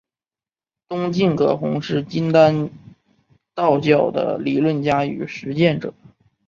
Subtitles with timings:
[0.87, 2.71] 东晋葛洪是金丹
[3.53, 5.93] 道教的理论家与实践者。